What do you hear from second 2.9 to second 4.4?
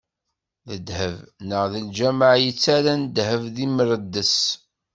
ddheb d imreddes?